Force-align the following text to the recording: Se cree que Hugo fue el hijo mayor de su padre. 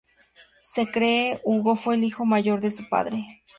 Se 0.63 0.89
cree 0.91 1.35
que 1.35 1.41
Hugo 1.43 1.75
fue 1.75 1.93
el 1.93 2.03
hijo 2.03 2.25
mayor 2.25 2.59
de 2.59 2.71
su 2.71 2.89
padre. 2.89 3.27